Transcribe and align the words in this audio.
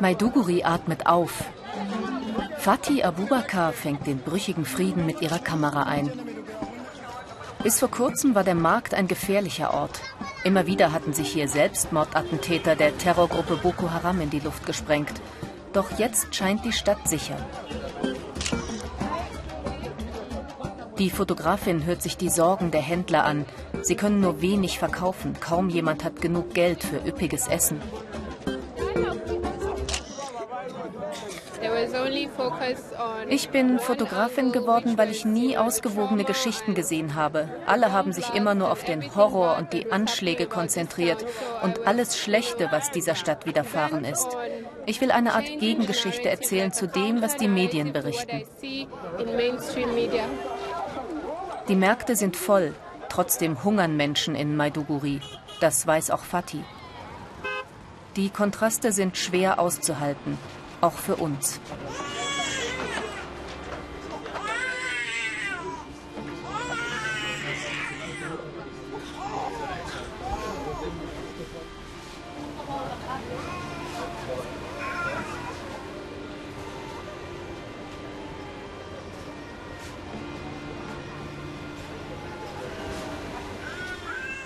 Maiduguri 0.00 0.64
atmet 0.64 1.06
auf. 1.06 1.44
Fatih 2.58 3.04
Abubakar 3.04 3.72
fängt 3.72 4.06
den 4.06 4.18
brüchigen 4.18 4.64
Frieden 4.64 5.06
mit 5.06 5.22
ihrer 5.22 5.38
Kamera 5.38 5.84
ein. 5.84 6.10
Bis 7.62 7.78
vor 7.78 7.90
kurzem 7.90 8.34
war 8.34 8.44
der 8.44 8.54
Markt 8.54 8.92
ein 8.92 9.06
gefährlicher 9.06 9.72
Ort. 9.72 10.00
Immer 10.42 10.66
wieder 10.66 10.92
hatten 10.92 11.12
sich 11.12 11.28
hier 11.28 11.48
Selbstmordattentäter 11.48 12.76
der 12.76 12.96
Terrorgruppe 12.98 13.56
Boko 13.56 13.90
Haram 13.90 14.20
in 14.20 14.30
die 14.30 14.40
Luft 14.40 14.66
gesprengt. 14.66 15.22
Doch 15.72 15.98
jetzt 15.98 16.34
scheint 16.34 16.64
die 16.64 16.72
Stadt 16.72 17.08
sicher. 17.08 17.36
Die 20.98 21.10
Fotografin 21.10 21.84
hört 21.86 22.02
sich 22.02 22.16
die 22.16 22.28
Sorgen 22.28 22.70
der 22.70 22.82
Händler 22.82 23.24
an. 23.24 23.46
Sie 23.82 23.96
können 23.96 24.20
nur 24.20 24.40
wenig 24.40 24.78
verkaufen. 24.78 25.34
Kaum 25.40 25.68
jemand 25.68 26.04
hat 26.04 26.20
genug 26.20 26.54
Geld 26.54 26.84
für 26.84 26.98
üppiges 27.08 27.48
Essen. 27.48 27.80
Ich 33.28 33.48
bin 33.50 33.78
Fotografin 33.78 34.52
geworden, 34.52 34.98
weil 34.98 35.10
ich 35.10 35.24
nie 35.24 35.56
ausgewogene 35.56 36.24
Geschichten 36.24 36.74
gesehen 36.74 37.14
habe. 37.14 37.48
Alle 37.66 37.92
haben 37.92 38.12
sich 38.12 38.34
immer 38.34 38.54
nur 38.54 38.70
auf 38.70 38.84
den 38.84 39.14
Horror 39.14 39.56
und 39.56 39.72
die 39.72 39.92
Anschläge 39.92 40.46
konzentriert 40.46 41.24
und 41.62 41.86
alles 41.86 42.18
Schlechte, 42.18 42.68
was 42.70 42.90
dieser 42.90 43.14
Stadt 43.14 43.46
widerfahren 43.46 44.04
ist. 44.04 44.28
Ich 44.86 45.00
will 45.00 45.10
eine 45.10 45.34
Art 45.34 45.46
Gegengeschichte 45.46 46.28
erzählen 46.28 46.72
zu 46.72 46.86
dem, 46.86 47.22
was 47.22 47.36
die 47.36 47.48
Medien 47.48 47.92
berichten. 47.92 48.44
Die 51.68 51.76
Märkte 51.76 52.16
sind 52.16 52.36
voll, 52.36 52.74
trotzdem 53.08 53.64
hungern 53.64 53.96
Menschen 53.96 54.34
in 54.34 54.56
Maiduguri. 54.56 55.20
Das 55.60 55.86
weiß 55.86 56.10
auch 56.10 56.24
Fatih. 56.24 56.64
Die 58.16 58.30
Kontraste 58.30 58.92
sind 58.92 59.16
schwer 59.16 59.58
auszuhalten, 59.58 60.38
auch 60.84 60.92
für 60.92 61.16
uns. 61.16 61.60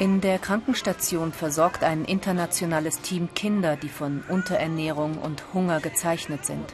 In 0.00 0.20
der 0.20 0.38
Krankenstation 0.38 1.32
versorgt 1.32 1.82
ein 1.82 2.04
internationales 2.04 3.00
Team 3.00 3.30
Kinder, 3.34 3.74
die 3.74 3.88
von 3.88 4.22
Unterernährung 4.28 5.18
und 5.18 5.42
Hunger 5.52 5.80
gezeichnet 5.80 6.46
sind. 6.46 6.72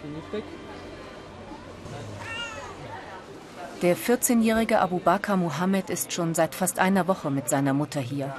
Der 3.81 3.97
14-jährige 3.97 4.79
Abu 4.79 4.99
Bakr 4.99 5.37
Mohammed 5.39 5.89
ist 5.89 6.13
schon 6.13 6.35
seit 6.35 6.55
fast 6.55 6.79
einer 6.79 7.09
Woche 7.09 7.31
mit 7.31 7.49
seiner 7.49 7.73
Mutter 7.73 8.01
hier. 8.01 8.37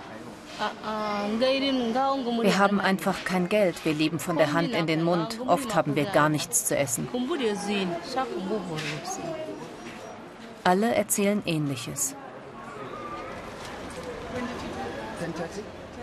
Wir 2.42 2.58
haben 2.60 2.80
einfach 2.80 3.26
kein 3.26 3.50
Geld, 3.50 3.84
wir 3.86 3.94
leben 3.94 4.20
von 4.20 4.38
der 4.38 4.54
Hand 4.54 4.70
in 4.70 4.86
den 4.86 5.04
Mund, 5.04 5.40
oft 5.48 5.74
haben 5.74 5.96
wir 5.96 6.06
gar 6.06 6.30
nichts 6.30 6.66
zu 6.66 6.78
essen. 6.78 7.08
Alle 10.64 10.96
erzählen 10.96 11.42
Ähnliches. 11.46 12.16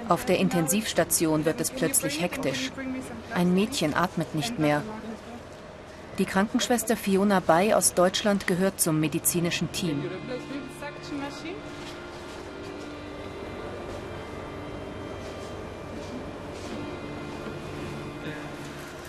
Auf 0.09 0.25
der 0.25 0.39
Intensivstation 0.39 1.45
wird 1.45 1.61
es 1.61 1.71
plötzlich 1.71 2.21
hektisch. 2.21 2.71
Ein 3.35 3.55
Mädchen 3.55 3.95
atmet 3.95 4.35
nicht 4.35 4.59
mehr. 4.59 4.83
Die 6.19 6.25
Krankenschwester 6.25 6.97
Fiona 6.97 7.41
Bay 7.41 7.73
aus 7.73 7.95
Deutschland 7.95 8.47
gehört 8.47 8.81
zum 8.81 9.01
medizinischen 9.01 9.73
Team. 9.73 10.05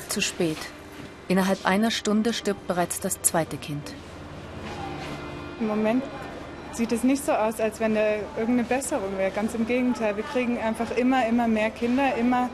Zu 0.10 0.22
spät. 0.22 0.58
Innerhalb 1.28 1.66
einer 1.66 1.92
Stunde 1.92 2.34
stirbt 2.34 2.68
bereits 2.68 3.00
das 3.00 3.22
zweite 3.22 3.58
Kind. 3.58 3.94
Im 5.60 5.68
Moment 5.68 6.04
sieht 6.74 6.92
es 6.92 7.04
nicht 7.04 7.26
so 7.26 7.32
aus, 7.32 7.60
als 7.60 7.80
wenn 7.80 7.96
da 7.96 8.16
irgendeine 8.38 8.64
Besserung 8.64 9.18
wäre. 9.18 9.32
Ganz 9.32 9.54
im 9.56 9.68
Gegenteil, 9.68 10.18
wir 10.18 10.24
kriegen 10.24 10.58
einfach 10.58 10.96
immer, 10.96 11.26
immer 11.28 11.48
mehr 11.48 11.70
Kinder, 11.70 12.16
immer 12.20 12.50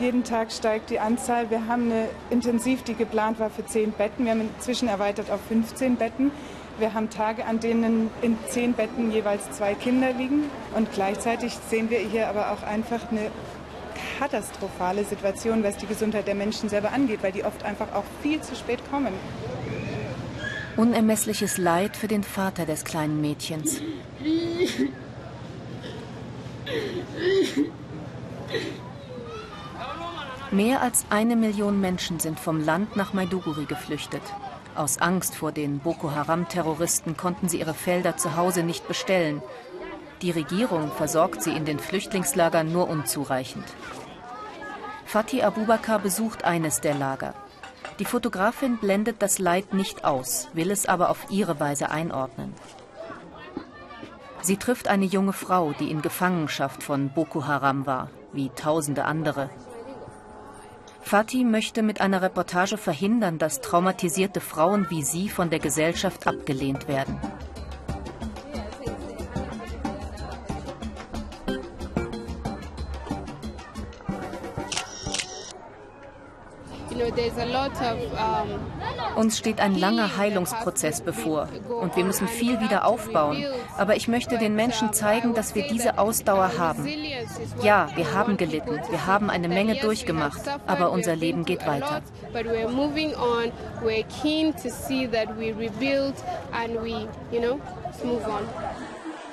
jeden 0.00 0.24
Tag 0.24 0.50
steigt 0.50 0.90
die 0.90 0.98
Anzahl. 0.98 1.50
Wir 1.50 1.66
haben 1.66 1.90
eine 1.90 2.08
Intensiv, 2.30 2.82
die 2.82 2.94
geplant 2.94 3.38
war 3.38 3.50
für 3.50 3.64
zehn 3.64 3.92
Betten. 3.92 4.24
Wir 4.24 4.32
haben 4.32 4.40
inzwischen 4.56 4.88
erweitert 4.88 5.30
auf 5.30 5.40
15 5.48 5.96
Betten. 5.96 6.32
Wir 6.78 6.94
haben 6.94 7.10
Tage, 7.10 7.44
an 7.44 7.60
denen 7.60 8.10
in 8.20 8.36
zehn 8.48 8.72
Betten 8.72 9.12
jeweils 9.12 9.48
zwei 9.52 9.74
Kinder 9.74 10.12
liegen. 10.12 10.50
Und 10.74 10.92
gleichzeitig 10.92 11.56
sehen 11.70 11.90
wir 11.90 11.98
hier 11.98 12.28
aber 12.28 12.50
auch 12.50 12.64
einfach 12.64 13.00
eine 13.10 13.30
katastrophale 14.18 15.04
Situation, 15.04 15.62
was 15.62 15.76
die 15.76 15.86
Gesundheit 15.86 16.26
der 16.26 16.34
Menschen 16.34 16.68
selber 16.68 16.92
angeht, 16.92 17.22
weil 17.22 17.32
die 17.32 17.44
oft 17.44 17.64
einfach 17.64 17.92
auch 17.94 18.04
viel 18.22 18.40
zu 18.40 18.56
spät 18.56 18.80
kommen. 18.90 19.12
Unermessliches 20.76 21.56
Leid 21.56 21.96
für 21.96 22.08
den 22.08 22.24
Vater 22.24 22.66
des 22.66 22.84
kleinen 22.84 23.20
Mädchens. 23.20 23.80
Mehr 30.50 30.82
als 30.82 31.04
eine 31.10 31.36
Million 31.36 31.80
Menschen 31.80 32.18
sind 32.18 32.40
vom 32.40 32.64
Land 32.64 32.96
nach 32.96 33.12
Maiduguri 33.12 33.66
geflüchtet. 33.66 34.22
Aus 34.74 34.98
Angst 34.98 35.36
vor 35.36 35.52
den 35.52 35.78
Boko 35.78 36.10
Haram-Terroristen 36.10 37.16
konnten 37.16 37.48
sie 37.48 37.60
ihre 37.60 37.74
Felder 37.74 38.16
zu 38.16 38.36
Hause 38.36 38.64
nicht 38.64 38.88
bestellen. 38.88 39.42
Die 40.22 40.32
Regierung 40.32 40.90
versorgt 40.90 41.42
sie 41.42 41.52
in 41.52 41.64
den 41.64 41.78
Flüchtlingslagern 41.78 42.72
nur 42.72 42.88
unzureichend. 42.88 43.64
Fatih 45.06 45.44
Abubakar 45.44 46.00
besucht 46.00 46.44
eines 46.44 46.80
der 46.80 46.94
Lager. 46.94 47.34
Die 47.98 48.04
Fotografin 48.04 48.78
blendet 48.78 49.22
das 49.22 49.38
Leid 49.38 49.72
nicht 49.72 50.04
aus, 50.04 50.48
will 50.52 50.70
es 50.70 50.86
aber 50.86 51.10
auf 51.10 51.26
ihre 51.30 51.60
Weise 51.60 51.90
einordnen. 51.90 52.54
Sie 54.42 54.56
trifft 54.56 54.88
eine 54.88 55.06
junge 55.06 55.32
Frau, 55.32 55.72
die 55.72 55.90
in 55.90 56.02
Gefangenschaft 56.02 56.82
von 56.82 57.10
Boko 57.10 57.46
Haram 57.46 57.86
war, 57.86 58.10
wie 58.32 58.50
tausende 58.50 59.04
andere. 59.04 59.48
Fatih 61.00 61.44
möchte 61.44 61.82
mit 61.82 62.00
einer 62.00 62.22
Reportage 62.22 62.76
verhindern, 62.78 63.38
dass 63.38 63.60
traumatisierte 63.60 64.40
Frauen 64.40 64.86
wie 64.90 65.02
sie 65.02 65.28
von 65.28 65.50
der 65.50 65.60
Gesellschaft 65.60 66.26
abgelehnt 66.26 66.88
werden. 66.88 67.18
Uns 79.16 79.38
steht 79.38 79.60
ein 79.60 79.74
langer 79.74 80.16
Heilungsprozess 80.16 81.00
bevor 81.00 81.48
und 81.68 81.96
wir 81.96 82.04
müssen 82.04 82.28
viel 82.28 82.60
wieder 82.60 82.84
aufbauen. 82.84 83.44
Aber 83.76 83.96
ich 83.96 84.08
möchte 84.08 84.38
den 84.38 84.54
Menschen 84.54 84.92
zeigen, 84.92 85.34
dass 85.34 85.54
wir 85.54 85.66
diese 85.68 85.98
Ausdauer 85.98 86.58
haben. 86.58 86.88
Ja, 87.62 87.88
wir 87.94 88.12
haben 88.12 88.36
gelitten, 88.36 88.80
wir 88.90 89.06
haben 89.06 89.30
eine 89.30 89.48
Menge 89.48 89.76
durchgemacht, 89.76 90.42
aber 90.66 90.90
unser 90.90 91.16
Leben 91.16 91.44
geht 91.44 91.66
weiter. 91.66 92.02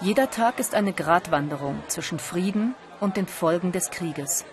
Jeder 0.02 0.30
Tag 0.32 0.60
ist 0.60 0.74
eine 0.74 0.94
Gratwanderung 0.94 1.84
zwischen 1.88 2.18
Frieden 2.18 2.76
und 3.00 3.18
den 3.18 3.28
Folgen 3.28 3.72
des 3.72 3.92
Krieges. 3.92 4.46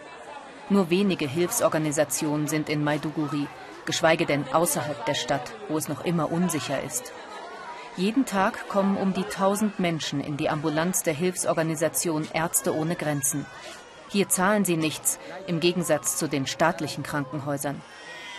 Nur 0.71 0.91
wenige 0.91 1.27
Hilfsorganisationen 1.27 2.47
sind 2.47 2.69
in 2.69 2.85
Maiduguri, 2.85 3.47
geschweige 3.87 4.27
denn 4.27 4.45
außerhalb 4.53 5.07
der 5.07 5.15
Stadt, 5.15 5.55
wo 5.69 5.79
es 5.79 5.89
noch 5.89 6.05
immer 6.05 6.31
unsicher 6.31 6.83
ist. 6.83 7.13
Jeden 7.97 8.27
Tag 8.27 8.69
kommen 8.69 8.97
um 8.97 9.13
die 9.13 9.25
1000 9.25 9.81
Menschen 9.81 10.21
in 10.21 10.37
die 10.37 10.51
Ambulanz 10.51 11.03
der 11.03 11.15
Hilfsorganisation 11.15 12.29
Ärzte 12.33 12.75
ohne 12.75 12.97
Grenzen. 12.97 13.47
Hier 14.09 14.29
zahlen 14.29 14.65
sie 14.65 14.77
nichts, 14.77 15.19
im 15.47 15.59
Gegensatz 15.59 16.17
zu 16.17 16.29
den 16.29 16.47
staatlichen 16.47 17.03
Krankenhäusern. 17.03 17.81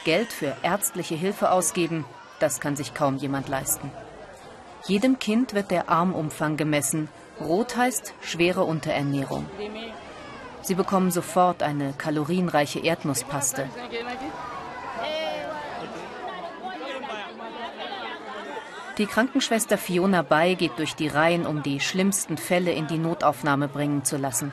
Geld 0.05 0.31
für 0.31 0.55
ärztliche 0.63 1.15
Hilfe 1.15 1.51
ausgeben, 1.51 2.05
das 2.39 2.59
kann 2.59 2.75
sich 2.75 2.93
kaum 2.93 3.17
jemand 3.17 3.49
leisten. 3.49 3.91
Jedem 4.87 5.19
Kind 5.19 5.53
wird 5.53 5.71
der 5.71 5.89
Armumfang 5.89 6.55
gemessen. 6.55 7.09
Rot 7.41 7.75
heißt 7.75 8.13
schwere 8.21 8.63
Unterernährung. 8.63 9.45
Sie 10.61 10.75
bekommen 10.75 11.11
sofort 11.11 11.63
eine 11.63 11.93
kalorienreiche 11.93 12.79
Erdnusspaste. 12.79 13.67
Die 18.97 19.05
Krankenschwester 19.05 19.77
Fiona 19.77 20.23
Bay 20.23 20.55
geht 20.55 20.77
durch 20.77 20.93
die 20.93 21.07
Reihen, 21.07 21.45
um 21.45 21.63
die 21.63 21.79
schlimmsten 21.79 22.37
Fälle 22.37 22.71
in 22.71 22.87
die 22.87 22.97
Notaufnahme 22.97 23.69
bringen 23.69 24.03
zu 24.03 24.17
lassen. 24.17 24.51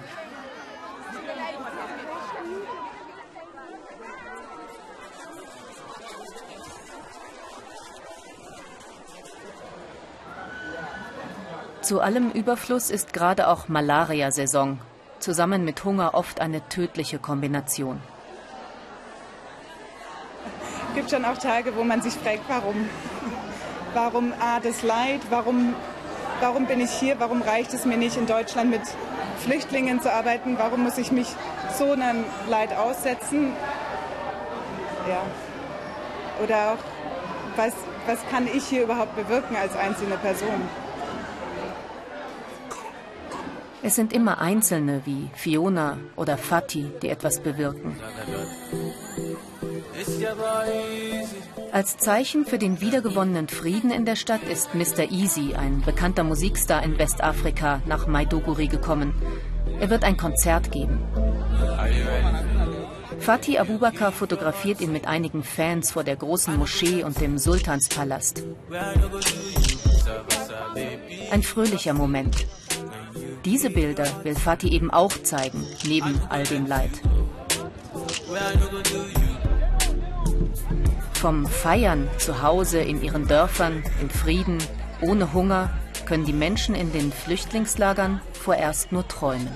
Zu 11.83 12.01
allem 12.01 12.31
Überfluss 12.31 12.91
ist 12.91 13.13
gerade 13.13 13.49
auch 13.49 13.69
Malaria-Saison 13.69 14.79
zusammen 15.27 15.65
mit 15.65 15.83
Hunger 15.83 16.15
oft 16.15 16.41
eine 16.41 16.61
tödliche 16.69 17.19
Kombination. 17.19 18.01
Es 20.89 20.95
gibt 20.95 21.11
schon 21.11 21.25
auch 21.25 21.37
Tage, 21.37 21.75
wo 21.75 21.83
man 21.83 22.01
sich 22.01 22.15
fragt, 22.15 22.45
warum? 22.47 22.89
Warum 23.93 24.33
ah, 24.39 24.61
das 24.61 24.85
Leid? 24.85 25.21
Warum, 25.31 25.75
warum 26.41 26.67
bin 26.67 26.81
ich 26.81 26.93
hier? 26.93 27.19
Warum 27.19 27.43
reicht 27.43 27.75
es 27.75 27.85
mir 27.85 27.97
nicht, 27.97 28.17
in 28.17 28.27
Deutschland 28.27 28.71
mit 28.71 28.83
Flüchtlingen 29.41 30.01
zu 30.01 30.13
arbeiten? 30.13 30.59
Warum 30.59 30.85
muss 30.85 30.97
ich 30.97 31.11
mich 31.11 31.27
so 31.77 31.91
einem 31.91 32.25
Leid 32.49 32.73
aussetzen? 32.73 33.53
Ja. 35.09 35.23
Oder 36.45 36.73
auch, 36.73 36.85
was, 37.57 37.73
was 38.07 38.21
kann 38.31 38.47
ich 38.47 38.65
hier 38.65 38.85
überhaupt 38.85 39.17
bewirken 39.17 39.57
als 39.57 39.75
einzelne 39.77 40.19
Person? 40.19 40.69
Es 43.87 43.95
sind 43.95 44.13
immer 44.13 44.41
Einzelne 44.41 45.03
wie 45.05 45.31
Fiona 45.33 45.99
oder 46.17 46.37
Fatih, 46.37 46.91
die 47.03 47.09
etwas 47.09 47.39
bewirken. 47.39 47.95
Als 51.71 51.97
Zeichen 51.97 52.47
für 52.47 52.59
den 52.59 52.81
wiedergewonnenen 52.81 53.47
Frieden 53.47 53.93
in 53.93 54.05
der 54.05 54.17
Stadt 54.17 54.43
ist 54.43 54.75
Mr. 54.75 55.13
Easy, 55.13 55.55
ein 55.55 55.83
bekannter 55.83 56.25
Musikstar 56.25 56.83
in 56.83 56.99
Westafrika, 56.99 57.81
nach 57.87 58.09
Maiduguri 58.09 58.67
gekommen. 58.67 59.15
Er 59.79 59.89
wird 59.89 60.03
ein 60.03 60.17
Konzert 60.17 60.73
geben. 60.73 60.99
Fatih 63.21 63.61
Abubakar 63.61 64.11
fotografiert 64.11 64.81
ihn 64.81 64.91
mit 64.91 65.07
einigen 65.07 65.45
Fans 65.45 65.93
vor 65.93 66.03
der 66.03 66.17
großen 66.17 66.57
Moschee 66.57 67.05
und 67.05 67.21
dem 67.21 67.39
Sultanspalast. 67.39 68.43
Ein 71.31 71.43
fröhlicher 71.45 71.95
Moment. 71.95 72.47
Diese 73.47 73.71
Bilder 73.71 74.09
will 74.25 74.35
Fatih 74.35 74.73
eben 74.73 74.91
auch 74.91 75.13
zeigen, 75.23 75.65
neben 75.87 76.21
all 76.31 76.43
dem 76.43 76.67
Leid. 76.67 76.91
Vom 81.13 81.47
Feiern 81.47 82.09
zu 82.19 82.43
Hause 82.43 82.81
in 82.81 83.01
ihren 83.01 83.29
Dörfern, 83.29 83.85
im 84.03 84.11
Frieden, 84.11 84.59
ohne 85.01 85.33
Hunger, 85.33 85.71
können 86.07 86.25
die 86.25 86.33
Menschen 86.33 86.75
in 86.75 86.93
den 86.93 87.13
Flüchtlingslagern 87.13 88.21
vorerst 88.33 88.91
nur 88.91 89.07
träumen. 89.07 89.53